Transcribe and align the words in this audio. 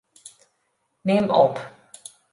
Nim 1.05 1.29
op. 1.43 1.55